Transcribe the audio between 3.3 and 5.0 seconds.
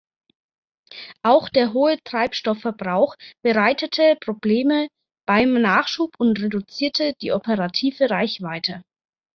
bereitete Probleme